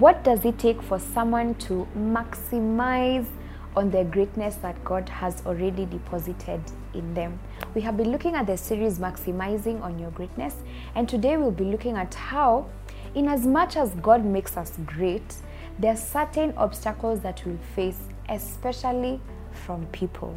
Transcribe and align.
What 0.00 0.24
does 0.24 0.46
it 0.46 0.58
take 0.58 0.80
for 0.80 0.98
someone 0.98 1.56
to 1.56 1.86
maximize 1.94 3.26
on 3.76 3.90
the 3.90 4.02
greatness 4.04 4.56
that 4.62 4.82
God 4.82 5.06
has 5.10 5.44
already 5.44 5.84
deposited 5.84 6.62
in 6.94 7.12
them? 7.12 7.38
We 7.74 7.82
have 7.82 7.98
been 7.98 8.10
looking 8.10 8.34
at 8.34 8.46
the 8.46 8.56
series 8.56 8.98
Maximizing 8.98 9.82
on 9.82 9.98
Your 9.98 10.10
Greatness, 10.12 10.54
and 10.94 11.06
today 11.06 11.36
we'll 11.36 11.50
be 11.50 11.64
looking 11.64 11.98
at 11.98 12.14
how, 12.14 12.64
in 13.14 13.28
as 13.28 13.44
much 13.46 13.76
as 13.76 13.90
God 13.96 14.24
makes 14.24 14.56
us 14.56 14.72
great, 14.86 15.34
there 15.78 15.92
are 15.92 15.98
certain 15.98 16.54
obstacles 16.56 17.20
that 17.20 17.44
we'll 17.44 17.58
face, 17.76 18.00
especially 18.30 19.20
from 19.52 19.84
people. 19.88 20.34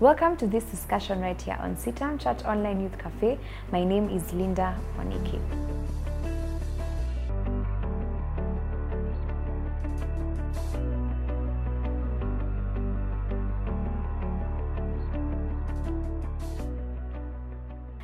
Welcome 0.00 0.36
to 0.36 0.46
this 0.46 0.64
discussion 0.64 1.22
right 1.22 1.40
here 1.40 1.56
on 1.60 1.76
CITAM 1.76 2.18
Church 2.18 2.44
Online 2.44 2.82
Youth 2.82 2.98
Cafe. 2.98 3.38
My 3.70 3.84
name 3.84 4.10
is 4.10 4.34
Linda 4.34 4.78
Waniki. 4.98 5.40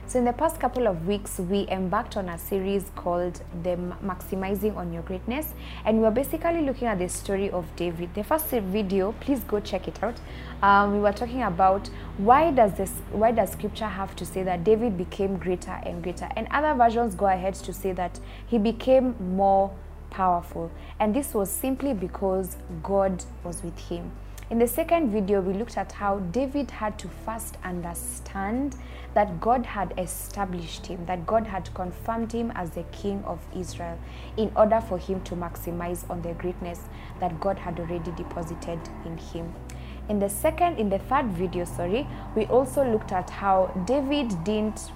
So, 0.09 0.19
in 0.19 0.25
the 0.25 0.33
past 0.33 0.59
couple 0.59 0.89
of 0.89 1.07
weeks, 1.07 1.39
we 1.39 1.69
embarked 1.69 2.17
on 2.17 2.31
a 2.31 2.39
series 2.39 2.91
called 2.97 3.43
The 3.63 3.77
Maximizing 4.03 4.75
on 4.75 4.91
Your 4.91 5.03
Greatness, 5.03 5.53
and 5.85 5.99
we 5.99 6.05
were 6.05 6.11
basically 6.11 6.63
looking 6.63 6.89
at 6.89 6.99
the 6.99 7.11
story 7.11 7.51
of 7.51 7.67
David. 7.77 8.15
The 8.15 8.25
first 8.25 8.47
video, 8.47 9.13
please 9.21 9.41
go 9.41 9.61
check 9.61 9.87
it 9.87 10.03
out. 10.03 10.15
Um, 10.63 10.95
we 10.95 11.01
were 11.01 11.13
talking 11.13 11.43
about 11.43 11.89
why 12.17 12.51
does 12.53 12.73
this, 12.73 12.91
why 13.13 13.33
does 13.33 13.53
Scripture 13.53 13.85
have 13.85 14.17
to 14.17 14.25
say 14.25 14.43
that 14.45 14.65
David 14.65 14.97
became 14.97 15.37
greater 15.37 15.79
and 15.85 16.03
greater, 16.03 16.31
and 16.37 16.49
other 16.51 16.73
versions 16.73 17.15
go 17.15 17.27
ahead 17.27 17.53
to 17.57 17.75
say 17.75 17.93
that 17.93 18.19
he 18.47 18.57
became 18.57 19.15
more 19.37 19.71
powerful, 20.09 20.71
and 20.99 21.15
this 21.15 21.35
was 21.35 21.51
simply 21.51 21.93
because 21.93 22.57
God 22.83 23.25
was 23.45 23.63
with 23.63 23.79
him. 23.79 24.13
In 24.51 24.59
the 24.59 24.67
second 24.67 25.11
video, 25.11 25.43
we 25.43 25.53
looked 25.53 25.77
at 25.77 25.93
how 25.93 26.21
David 26.21 26.71
had 26.71 26.99
to 27.01 27.09
first 27.27 27.59
understand 27.65 28.77
that 29.13 29.43
God 29.43 29.67
had 29.67 29.93
established 29.99 30.87
him, 30.87 31.05
that 31.05 31.27
God 31.27 31.47
had 31.47 31.69
confirmed 31.75 32.33
him 32.33 32.51
as 32.55 32.71
the 32.71 32.85
king 32.85 33.23
of 33.25 33.45
Israel 33.55 33.99
in 34.39 34.51
order 34.57 34.81
for 34.81 34.97
him 34.97 35.21
to 35.25 35.35
maximize 35.35 36.09
on 36.09 36.23
the 36.23 36.33
greatness 36.33 36.81
that 37.21 37.39
God 37.41 37.59
had 37.59 37.79
already 37.79 38.11
deposited 38.13 38.81
in 39.05 39.19
him. 39.19 39.55
In 40.09 40.19
the 40.19 40.31
second, 40.31 40.79
in 40.79 40.89
the 40.89 40.99
third 40.99 41.27
video, 41.27 41.67
sorry, 41.67 42.07
we 42.35 42.47
also 42.47 42.91
looked 42.91 43.13
at 43.13 43.29
how 43.29 43.67
David 43.87 44.33
didn't 44.45 44.93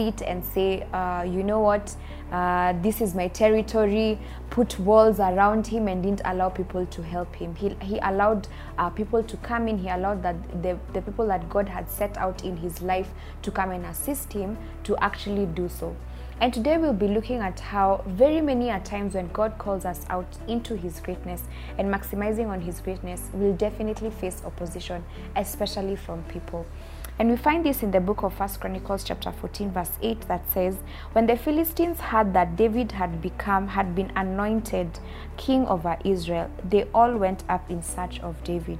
sit 0.00 0.22
and 0.22 0.42
say, 0.42 0.86
uh, 0.94 1.26
you 1.28 1.42
know 1.42 1.60
what, 1.60 1.94
uh, 2.32 2.72
this 2.80 3.02
is 3.02 3.14
my 3.14 3.28
territory, 3.28 4.18
put 4.48 4.78
walls 4.80 5.20
around 5.20 5.66
him 5.66 5.88
and 5.88 6.02
didn't 6.02 6.22
allow 6.24 6.48
people 6.48 6.86
to 6.86 7.02
help 7.02 7.36
him. 7.36 7.54
He, 7.54 7.76
he 7.82 7.98
allowed 7.98 8.48
uh, 8.78 8.88
people 8.88 9.22
to 9.22 9.36
come 9.38 9.68
in, 9.68 9.76
he 9.76 9.90
allowed 9.90 10.22
that 10.22 10.62
the, 10.62 10.78
the 10.94 11.02
people 11.02 11.26
that 11.26 11.50
God 11.50 11.68
had 11.68 11.90
set 11.90 12.16
out 12.16 12.44
in 12.44 12.56
his 12.56 12.80
life 12.80 13.10
to 13.42 13.50
come 13.50 13.72
and 13.72 13.84
assist 13.84 14.32
him 14.32 14.56
to 14.84 14.96
actually 15.04 15.44
do 15.44 15.68
so. 15.68 15.94
And 16.40 16.54
today 16.54 16.78
we'll 16.78 16.94
be 16.94 17.08
looking 17.08 17.40
at 17.40 17.60
how 17.60 18.02
very 18.06 18.40
many 18.40 18.70
are 18.70 18.80
times 18.80 19.14
when 19.14 19.28
God 19.28 19.58
calls 19.58 19.84
us 19.84 20.06
out 20.08 20.38
into 20.48 20.74
his 20.74 20.98
greatness 20.98 21.42
and 21.76 21.92
maximizing 21.92 22.48
on 22.48 22.62
his 22.62 22.80
greatness, 22.80 23.28
we'll 23.34 23.52
definitely 23.52 24.08
face 24.08 24.40
opposition, 24.46 25.04
especially 25.36 25.96
from 25.96 26.22
people. 26.24 26.64
And 27.20 27.28
we 27.28 27.36
find 27.36 27.66
this 27.66 27.82
in 27.82 27.90
the 27.90 28.00
book 28.00 28.22
of 28.22 28.32
First 28.32 28.60
Chronicles 28.60 29.04
chapter 29.04 29.30
14 29.30 29.72
verse 29.72 29.90
8 30.00 30.22
that 30.22 30.50
says, 30.50 30.78
when 31.12 31.26
the 31.26 31.36
Philistines 31.36 32.00
heard 32.00 32.32
that 32.32 32.56
David 32.56 32.92
had 32.92 33.20
become 33.20 33.68
had 33.68 33.94
been 33.94 34.10
anointed 34.16 34.98
king 35.36 35.66
over 35.66 35.98
Israel, 36.02 36.50
they 36.66 36.84
all 36.94 37.14
went 37.18 37.44
up 37.46 37.70
in 37.70 37.82
search 37.82 38.20
of 38.20 38.42
David. 38.42 38.78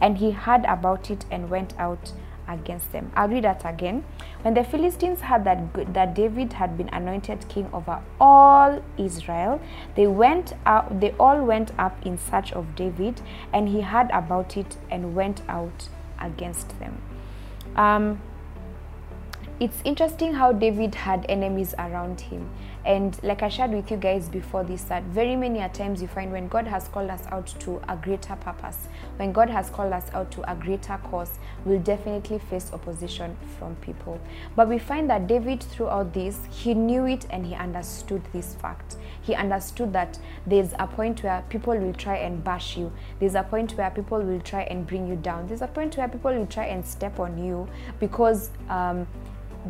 And 0.00 0.18
he 0.18 0.32
heard 0.32 0.64
about 0.64 1.12
it 1.12 1.26
and 1.30 1.48
went 1.48 1.78
out 1.78 2.10
against 2.48 2.90
them. 2.90 3.12
I'll 3.14 3.28
read 3.28 3.44
that 3.44 3.62
again. 3.64 4.04
When 4.42 4.54
the 4.54 4.64
Philistines 4.64 5.20
heard 5.20 5.44
that 5.44 5.94
that 5.94 6.16
David 6.16 6.54
had 6.54 6.76
been 6.76 6.88
anointed 6.88 7.48
king 7.48 7.70
over 7.72 8.02
all 8.20 8.82
Israel, 8.98 9.60
they 9.94 10.08
went 10.08 10.54
out 10.66 11.00
they 11.00 11.12
all 11.20 11.44
went 11.44 11.70
up 11.78 12.04
in 12.04 12.18
search 12.18 12.52
of 12.52 12.74
David, 12.74 13.22
and 13.52 13.68
he 13.68 13.82
heard 13.82 14.10
about 14.10 14.56
it 14.56 14.76
and 14.90 15.14
went 15.14 15.42
out 15.48 15.88
against 16.20 16.80
them. 16.80 17.00
Um, 17.76 18.20
it's 19.60 19.80
interesting 19.84 20.34
how 20.34 20.52
David 20.52 20.94
had 20.94 21.24
enemies 21.28 21.74
around 21.78 22.20
him. 22.20 22.50
And 22.86 23.20
like 23.24 23.42
I 23.42 23.48
shared 23.48 23.72
with 23.72 23.90
you 23.90 23.96
guys 23.96 24.28
before 24.28 24.62
this, 24.62 24.84
that 24.84 25.02
very 25.04 25.34
many 25.34 25.58
a 25.58 25.68
times 25.68 26.00
you 26.00 26.06
find 26.06 26.30
when 26.30 26.46
God 26.46 26.68
has 26.68 26.86
called 26.86 27.10
us 27.10 27.24
out 27.32 27.48
to 27.58 27.82
a 27.88 27.96
greater 27.96 28.36
purpose, 28.36 28.86
when 29.16 29.32
God 29.32 29.50
has 29.50 29.68
called 29.70 29.92
us 29.92 30.04
out 30.14 30.30
to 30.30 30.48
a 30.48 30.54
greater 30.54 30.96
cause, 31.02 31.32
we'll 31.64 31.80
definitely 31.80 32.38
face 32.38 32.72
opposition 32.72 33.36
from 33.58 33.74
people. 33.76 34.20
But 34.54 34.68
we 34.68 34.78
find 34.78 35.10
that 35.10 35.26
David, 35.26 35.64
throughout 35.64 36.14
this, 36.14 36.38
he 36.48 36.74
knew 36.74 37.06
it 37.06 37.26
and 37.28 37.44
he 37.44 37.56
understood 37.56 38.22
this 38.32 38.54
fact. 38.54 38.98
He 39.20 39.34
understood 39.34 39.92
that 39.92 40.20
there's 40.46 40.72
a 40.78 40.86
point 40.86 41.24
where 41.24 41.42
people 41.48 41.76
will 41.76 41.94
try 41.94 42.18
and 42.18 42.44
bash 42.44 42.76
you, 42.76 42.92
there's 43.18 43.34
a 43.34 43.42
point 43.42 43.72
where 43.72 43.90
people 43.90 44.20
will 44.20 44.40
try 44.42 44.62
and 44.62 44.86
bring 44.86 45.08
you 45.08 45.16
down, 45.16 45.48
there's 45.48 45.62
a 45.62 45.66
point 45.66 45.96
where 45.96 46.06
people 46.06 46.32
will 46.32 46.46
try 46.46 46.66
and 46.66 46.86
step 46.86 47.18
on 47.18 47.36
you 47.36 47.66
because. 47.98 48.50
Um, 48.68 49.08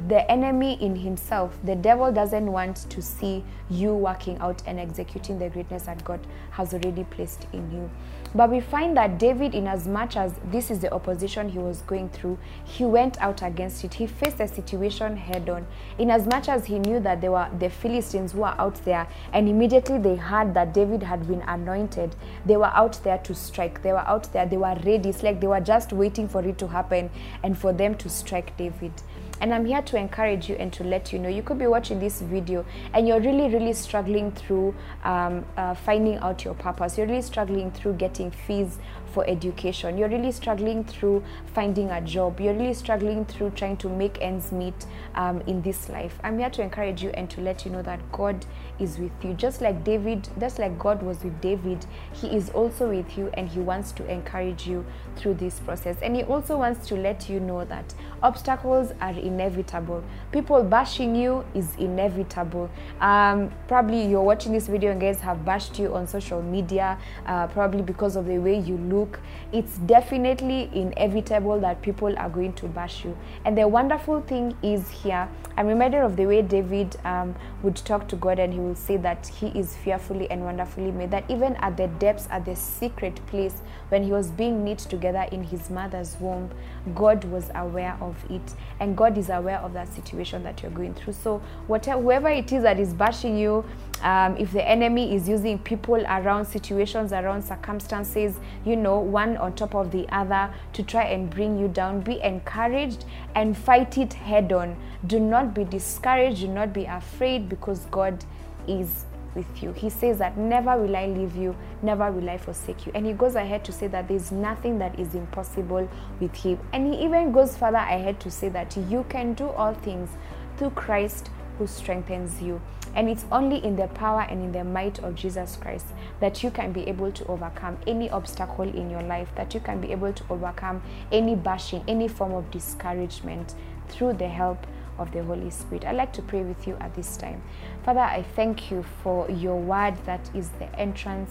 the 0.09 0.31
enemy 0.31 0.75
in 0.83 0.95
himself, 0.95 1.59
the 1.65 1.75
devil 1.75 2.12
doesn't 2.12 2.51
want 2.51 2.77
to 2.91 3.01
see 3.01 3.43
you 3.71 3.95
working 3.95 4.39
out 4.39 4.62
and 4.67 4.79
executing 4.79 5.39
the 5.39 5.49
greatness 5.49 5.84
that 5.84 6.05
God 6.05 6.21
has 6.51 6.75
already 6.75 7.05
placed 7.05 7.47
in 7.53 7.71
you. 7.71 7.91
But 8.34 8.51
we 8.51 8.61
find 8.61 8.95
that 8.99 9.19
David, 9.19 9.55
in 9.55 9.67
as 9.67 9.89
much 9.89 10.17
as 10.17 10.34
this 10.51 10.71
is 10.71 10.81
the 10.81 10.93
opposition 10.93 11.49
he 11.49 11.59
was 11.59 11.81
going 11.83 12.11
through, 12.11 12.39
he 12.65 12.84
went 12.84 13.19
out 13.23 13.41
against 13.43 13.83
it. 13.84 13.95
He 13.95 14.07
faced 14.07 14.39
the 14.39 14.47
situation 14.47 15.17
head 15.17 15.49
on. 15.49 15.67
In 15.97 16.11
as 16.11 16.27
much 16.27 16.51
as 16.51 16.67
he 16.67 16.78
knew 16.78 17.01
that 17.01 17.23
there 17.23 17.33
were 17.33 17.49
the 17.59 17.71
Philistines 17.71 18.33
who 18.33 18.41
were 18.41 18.55
out 18.59 18.75
there, 18.84 19.09
and 19.33 19.49
immediately 19.49 19.99
they 19.99 20.17
heard 20.17 20.53
that 20.53 20.75
David 20.75 21.03
had 21.03 21.27
been 21.27 21.41
anointed, 21.43 22.15
they 22.45 22.59
were 22.59 22.73
out 22.75 23.03
there 23.05 23.19
to 23.19 23.34
strike. 23.34 23.83
They 23.83 23.93
were 23.93 24.07
out 24.07 24.31
there, 24.34 24.45
they 24.45 24.59
were 24.59 24.77
ready. 24.84 25.09
It's 25.09 25.23
like 25.23 25.41
they 25.41 25.47
were 25.47 25.61
just 25.61 25.95
waiting 25.95 26.28
for 26.28 26.47
it 26.47 26.59
to 26.59 26.69
happen 26.69 27.09
and 27.43 27.57
for 27.57 27.73
them 27.73 27.95
to 27.95 28.11
strike 28.11 28.55
David. 28.59 28.93
And 29.41 29.53
I'm 29.53 29.67
here 29.67 29.83
to 29.83 29.97
encourage 29.99 30.49
you 30.49 30.57
and 30.57 30.73
to 30.73 30.85
let 30.85 31.13
you 31.13 31.19
know 31.19 31.29
you 31.29 31.43
could 31.43 31.59
be 31.59 31.67
watching 31.67 32.01
this 32.01 32.21
video 32.23 32.65
and 32.95 33.07
you're 33.07 33.21
really, 33.21 33.53
really 33.53 33.75
struggling 33.75 34.33
through 34.33 34.75
um, 35.05 35.45
uh, 35.57 35.75
finding 35.75 36.17
out 36.19 36.45
your 36.45 36.55
purpose. 36.55 36.97
You're 36.97 37.07
really 37.07 37.23
struggling 37.23 37.71
through 37.71 37.95
getting 37.95 38.31
fees 38.31 38.79
for 39.17 39.27
education. 39.29 39.97
You're 39.97 40.11
really 40.11 40.31
struggling 40.31 40.85
through 40.85 41.25
finding 41.55 41.91
a 41.91 42.03
job. 42.03 42.39
You're 42.39 42.53
really 42.53 42.75
struggling 42.75 43.25
through 43.25 43.51
trying 43.51 43.79
to 43.79 43.89
make 43.89 44.21
ends 44.21 44.53
meet 44.53 44.87
um, 45.15 45.41
in 45.47 45.63
this 45.63 45.89
life. 45.89 46.19
I'm 46.23 46.39
here 46.39 46.51
to 46.51 46.63
encourage 46.63 47.03
you 47.03 47.09
and 47.11 47.31
to 47.31 47.41
let 47.41 47.65
you 47.65 47.71
know 47.71 47.81
that 47.81 48.01
God 48.13 48.45
is 48.79 48.99
with 48.99 49.13
you. 49.23 49.33
Just 49.33 49.63
like 49.63 49.85
David, 49.85 50.29
just 50.39 50.59
like 50.59 50.79
God 50.79 51.03
was 51.03 51.25
with 51.25 51.41
David, 51.41 51.87
He 52.13 52.29
is 52.29 52.51
also 52.51 52.91
with 52.91 53.17
you 53.17 53.31
and 53.35 53.49
He 53.49 53.59
wants 53.59 53.91
to 53.93 54.07
encourage 54.11 54.67
you 54.67 54.85
through 55.17 55.35
this 55.35 55.61
process. 55.61 55.97
And 56.03 56.15
He 56.15 56.23
also 56.23 56.59
wants 56.59 56.87
to 56.89 56.95
let 56.97 57.31
you 57.31 57.41
know 57.41 57.65
that 57.65 57.95
obstacles 58.23 58.93
are 59.01 59.15
inevitable. 59.27 60.03
People 60.33 60.63
bashing 60.63 61.15
you 61.15 61.45
is 61.55 61.75
inevitable. 61.77 62.71
Um, 63.01 63.53
probably 63.69 64.07
you're 64.07 64.23
watching 64.23 64.53
this 64.53 64.67
video 64.69 64.93
and 64.93 65.01
guys 65.01 65.21
have 65.21 65.45
bashed 65.45 65.79
you 65.79 65.95
on 65.95 66.07
social 66.07 66.43
media, 66.43 66.99
uh, 67.27 67.47
probably 67.49 67.83
because 67.83 68.17
of 68.17 68.27
the 68.27 68.39
way 68.39 68.59
you 68.59 68.77
look. 68.79 69.21
It's 69.53 69.79
definitely 69.79 70.71
inevitable 70.73 71.61
that 71.61 71.83
people 71.83 72.17
are 72.19 72.29
going 72.29 72.53
to 72.55 72.67
bash 72.67 73.05
you. 73.05 73.17
And 73.45 73.57
the 73.57 73.67
wonderful 73.69 74.21
thing 74.23 74.57
is 74.63 74.89
here, 74.91 75.29
I'm 75.57 75.67
reminded 75.67 76.03
of 76.03 76.17
the 76.17 76.27
way 76.27 76.43
David 76.43 76.97
um, 77.05 77.35
would 77.63 77.77
talk 77.77 78.09
to 78.09 78.17
God 78.17 78.39
and 78.39 78.53
he 78.53 78.59
will 78.59 78.75
say 78.75 78.97
that 78.99 79.27
he 79.27 79.49
is 79.49 79.77
fearfully 79.77 80.31
and 80.31 80.43
wonderfully 80.43 80.91
made, 80.91 81.11
that 81.11 81.25
even 81.31 81.57
at 81.57 81.77
the 81.77 81.89
depths, 81.89 82.29
at 82.31 82.45
the 82.45 82.55
secret 82.55 83.25
place, 83.27 83.63
when 83.89 84.03
he 84.03 84.11
was 84.11 84.31
being 84.31 84.65
knit 84.65 84.79
together 84.79 85.27
in 85.33 85.45
his 85.45 85.71
mother's 85.71 86.17
womb, 86.21 86.51
God 86.95 87.25
was 87.25 87.51
aware 87.55 87.97
of 88.01 88.17
it. 88.31 88.55
And 88.81 88.97
God 88.97 89.16
is 89.16 89.30
aware 89.30 89.59
of 89.59 89.72
that 89.72 89.92
situation 89.92 90.42
that 90.42 90.63
you're 90.63 90.71
going 90.71 90.95
through. 90.95 91.15
So, 91.15 91.39
whatever, 91.66 92.01
whoever 92.01 92.28
it 92.28 92.53
is 92.53 92.63
that 92.63 92.78
is 92.78 92.92
bashing 92.92 93.39
you, 93.39 93.65
um, 94.03 94.36
if 94.36 94.53
the 94.53 94.66
enemy 94.68 95.15
is 95.15 95.28
using 95.28 95.59
people 95.59 95.97
around 96.07 96.45
situations, 96.45 97.13
around 97.13 97.42
circumstances, 97.42 98.39
you 98.65 98.77
know, 98.77 98.98
one 98.98 99.36
on 99.39 99.54
top 99.54 99.74
of 99.74 99.91
the 99.91 100.07
other 100.15 100.53
to 100.74 100.83
try 100.83 101.04
and 101.04 101.30
bring 101.30 101.59
you 101.59 101.68
down, 101.68 102.01
be 102.01 102.21
encouraged 102.22 103.07
and 103.34 103.57
fight 103.57 103.97
it 103.97 104.13
head 104.13 104.53
on. 104.53 104.77
Do 105.07 105.19
not 105.19 105.54
be 105.54 105.65
discouraged, 105.65 106.41
do 106.41 106.48
not 106.48 106.72
be 106.72 106.84
afraid 106.84 107.48
because 107.48 107.86
God 107.86 108.24
is 108.69 109.06
with 109.36 109.62
you. 109.62 109.72
He 109.72 109.91
says 109.91 110.18
that 110.18 110.36
never 110.36 110.77
will 110.77 110.97
I 110.97 111.06
leave 111.06 111.36
you, 111.36 111.54
never 111.83 112.10
will 112.10 112.28
I 112.28 112.38
forsake 112.38 112.86
you. 112.86 112.92
And 112.94 113.06
he 113.06 113.12
goes 113.12 113.34
ahead 113.36 113.65
to 113.66 113.72
say 113.72 113.86
that 113.88 114.09
there's 114.09 114.33
nothing 114.33 114.78
that 114.78 114.98
is 114.98 115.15
impossible 115.15 115.88
with 116.18 116.34
him. 116.34 116.59
And 116.72 116.92
he 116.92 117.04
even 117.04 117.30
goes 117.30 117.56
further 117.56 117.77
ahead 117.77 118.18
to 118.21 118.30
say 118.30 118.48
that 118.48 118.77
you 118.77 119.04
can 119.09 119.34
do 119.34 119.48
all 119.50 119.74
things 119.74 120.10
through 120.56 120.71
Christ 120.71 121.30
who 121.59 121.66
strengthens 121.66 122.42
you. 122.42 122.60
And 122.94 123.10
it's 123.10 123.27
only 123.30 123.62
in 123.62 123.77
the 123.77 123.88
power 123.88 124.22
and 124.22 124.42
in 124.42 124.53
the 124.53 124.65
might 124.65 124.98
of 125.00 125.15
Jesus 125.15 125.56
Christ 125.56 125.86
that 126.21 126.42
you 126.42 126.50
can 126.50 126.72
be 126.72 126.83
able 126.88 127.12
to 127.12 127.27
overcome 127.27 127.77
any 127.86 128.09
obstacle 128.10 128.65
in 128.65 128.91
your 128.91 129.03
life, 129.03 129.28
that 129.36 129.53
you 129.53 129.60
can 129.60 129.80
be 129.80 129.92
able 129.92 130.12
to 130.12 130.24
overcome 130.30 130.83
any 131.12 131.34
bashing, 131.34 131.84
any 131.86 132.09
form 132.09 132.33
of 132.33 132.50
discouragement 132.50 133.54
through 133.88 134.15
the 134.15 134.28
help 134.28 134.66
of 134.98 135.13
the 135.13 135.22
Holy 135.22 135.51
Spirit. 135.51 135.84
I'd 135.84 135.97
like 135.97 136.13
to 136.15 136.22
pray 136.22 136.43
with 136.43 136.66
you 136.66 136.77
at 136.81 136.95
this 136.95 137.16
time. 137.16 137.43
Father, 137.84 138.01
I 138.01 138.22
thank 138.34 138.71
you 138.71 138.84
for 139.03 139.31
your 139.31 139.60
word 139.60 139.95
that 140.07 140.31
is 140.34 140.48
the 140.59 140.75
entrance 140.78 141.31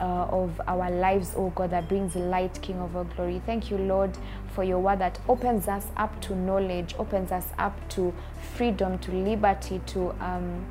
uh, 0.00 0.04
of 0.30 0.60
our 0.66 0.90
lives, 0.90 1.32
oh 1.36 1.50
God, 1.50 1.70
that 1.70 1.88
brings 1.88 2.16
light, 2.16 2.60
King 2.62 2.78
of 2.80 2.96
all 2.96 3.04
glory. 3.04 3.40
Thank 3.46 3.70
you, 3.70 3.78
Lord, 3.78 4.16
for 4.54 4.64
your 4.64 4.78
word 4.78 4.98
that 4.98 5.18
opens 5.28 5.68
us 5.68 5.86
up 5.96 6.20
to 6.22 6.34
knowledge, 6.34 6.94
opens 6.98 7.30
us 7.32 7.46
up 7.58 7.76
to 7.90 8.12
freedom, 8.56 8.98
to 9.00 9.12
liberty, 9.12 9.80
to. 9.86 10.10
Um, 10.20 10.64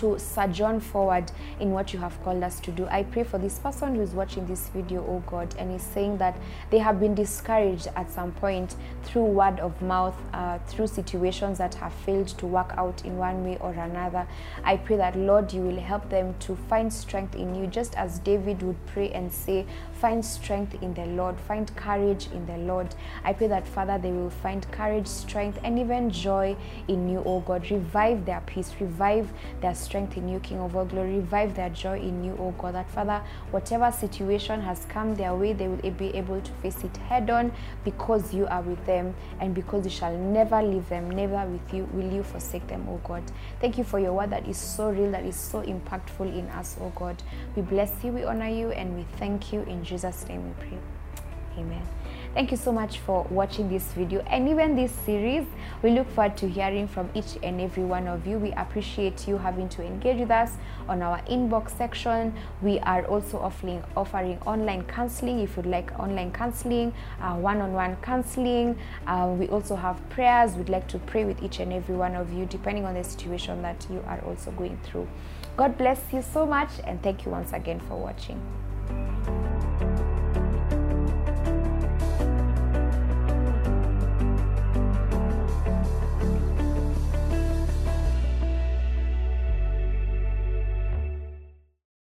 to 0.00 0.18
sojourn 0.18 0.80
forward 0.80 1.30
in 1.60 1.70
what 1.70 1.92
you 1.92 1.98
have 1.98 2.22
called 2.24 2.42
us 2.42 2.58
to 2.60 2.70
do. 2.70 2.86
I 2.88 3.02
pray 3.02 3.22
for 3.22 3.38
this 3.38 3.58
person 3.58 3.94
who 3.94 4.00
is 4.00 4.12
watching 4.12 4.46
this 4.46 4.68
video, 4.68 5.04
oh 5.06 5.22
God, 5.26 5.54
and 5.58 5.74
is 5.74 5.82
saying 5.82 6.18
that 6.18 6.36
they 6.70 6.78
have 6.78 6.98
been 6.98 7.14
discouraged 7.14 7.88
at 7.96 8.10
some 8.10 8.32
point 8.32 8.76
through 9.02 9.24
word 9.24 9.60
of 9.60 9.80
mouth, 9.82 10.16
uh, 10.32 10.58
through 10.66 10.86
situations 10.86 11.58
that 11.58 11.74
have 11.74 11.92
failed 11.92 12.28
to 12.28 12.46
work 12.46 12.72
out 12.76 13.04
in 13.04 13.18
one 13.18 13.44
way 13.44 13.58
or 13.60 13.72
another. 13.72 14.26
I 14.64 14.78
pray 14.78 14.96
that, 14.96 15.16
Lord, 15.16 15.52
you 15.52 15.60
will 15.60 15.80
help 15.80 16.08
them 16.08 16.34
to 16.40 16.56
find 16.68 16.92
strength 16.92 17.34
in 17.34 17.54
you, 17.54 17.66
just 17.66 17.94
as 17.96 18.18
David 18.20 18.62
would 18.62 18.86
pray 18.86 19.10
and 19.10 19.32
say, 19.32 19.66
Find 20.00 20.24
strength 20.24 20.82
in 20.82 20.94
the 20.94 21.04
Lord, 21.04 21.38
find 21.38 21.74
courage 21.76 22.28
in 22.32 22.46
the 22.46 22.56
Lord. 22.56 22.94
I 23.22 23.34
pray 23.34 23.48
that, 23.48 23.68
Father, 23.68 23.98
they 23.98 24.10
will 24.10 24.30
find 24.30 24.66
courage, 24.72 25.06
strength, 25.06 25.58
and 25.62 25.78
even 25.78 26.10
joy 26.10 26.56
in 26.88 27.06
you, 27.06 27.22
O 27.26 27.40
God. 27.40 27.70
Revive 27.70 28.24
their 28.24 28.40
peace, 28.46 28.72
revive 28.80 29.30
their 29.60 29.74
strength 29.74 30.16
in 30.16 30.26
you, 30.26 30.40
King 30.40 30.60
of 30.60 30.74
all 30.74 30.86
glory. 30.86 31.16
Revive 31.16 31.54
their 31.54 31.68
joy 31.68 32.00
in 32.00 32.24
you, 32.24 32.32
O 32.40 32.52
God. 32.52 32.76
That 32.76 32.90
Father, 32.90 33.22
whatever 33.50 33.92
situation 33.92 34.62
has 34.62 34.86
come 34.86 35.14
their 35.16 35.34
way, 35.34 35.52
they 35.52 35.68
will 35.68 35.90
be 35.90 36.08
able 36.16 36.40
to 36.40 36.52
face 36.62 36.82
it 36.82 36.96
head 36.96 37.28
on 37.28 37.52
because 37.84 38.32
you 38.32 38.46
are 38.46 38.62
with 38.62 38.82
them 38.86 39.14
and 39.38 39.54
because 39.54 39.84
you 39.84 39.90
shall 39.90 40.16
never 40.16 40.62
leave 40.62 40.88
them, 40.88 41.10
never 41.10 41.44
with 41.46 41.74
you 41.74 41.86
will 41.92 42.10
you 42.10 42.22
forsake 42.22 42.66
them, 42.68 42.86
O 42.88 42.98
God. 43.04 43.22
Thank 43.60 43.76
you 43.76 43.84
for 43.84 43.98
your 43.98 44.14
word 44.14 44.30
that 44.30 44.48
is 44.48 44.56
so 44.56 44.90
real, 44.90 45.10
that 45.10 45.26
is 45.26 45.36
so 45.36 45.62
impactful 45.62 46.34
in 46.34 46.46
us, 46.48 46.78
O 46.80 46.90
God. 46.96 47.22
We 47.54 47.60
bless 47.60 47.92
you, 48.02 48.12
we 48.12 48.24
honor 48.24 48.48
you, 48.48 48.70
and 48.70 48.96
we 48.96 49.04
thank 49.18 49.52
you 49.52 49.60
in 49.62 49.84
Jesus' 49.90 50.28
name 50.28 50.46
we 50.46 50.54
pray. 50.64 50.78
Amen. 51.58 51.82
Thank 52.32 52.52
you 52.52 52.56
so 52.56 52.70
much 52.70 53.00
for 53.00 53.26
watching 53.28 53.68
this 53.68 53.82
video 53.92 54.20
and 54.20 54.48
even 54.48 54.76
this 54.76 54.92
series. 54.92 55.44
We 55.82 55.90
look 55.90 56.08
forward 56.12 56.36
to 56.36 56.48
hearing 56.48 56.86
from 56.86 57.10
each 57.12 57.38
and 57.42 57.60
every 57.60 57.82
one 57.82 58.06
of 58.06 58.24
you. 58.24 58.38
We 58.38 58.52
appreciate 58.52 59.26
you 59.26 59.36
having 59.36 59.68
to 59.70 59.82
engage 59.84 60.20
with 60.20 60.30
us 60.30 60.52
on 60.88 61.02
our 61.02 61.20
inbox 61.22 61.76
section. 61.76 62.32
We 62.62 62.78
are 62.78 63.04
also 63.06 63.40
offering 63.40 63.82
offering 63.96 64.38
online 64.46 64.84
counseling 64.84 65.40
if 65.40 65.56
you'd 65.56 65.66
like 65.66 65.90
online 65.98 66.30
counseling, 66.30 66.94
uh, 67.20 67.34
one-on-one 67.34 67.96
counseling. 67.96 68.78
Uh, 69.08 69.34
we 69.36 69.48
also 69.48 69.74
have 69.74 69.98
prayers. 70.08 70.54
We'd 70.54 70.68
like 70.68 70.86
to 70.86 71.00
pray 71.00 71.24
with 71.24 71.42
each 71.42 71.58
and 71.58 71.72
every 71.72 71.96
one 71.96 72.14
of 72.14 72.32
you 72.32 72.46
depending 72.46 72.84
on 72.84 72.94
the 72.94 73.02
situation 73.02 73.60
that 73.62 73.84
you 73.90 74.04
are 74.06 74.20
also 74.20 74.52
going 74.52 74.78
through. 74.84 75.08
God 75.56 75.76
bless 75.76 76.00
you 76.12 76.22
so 76.22 76.46
much 76.46 76.70
and 76.84 77.02
thank 77.02 77.26
you 77.26 77.32
once 77.32 77.52
again 77.52 77.80
for 77.80 77.96
watching. 77.96 78.40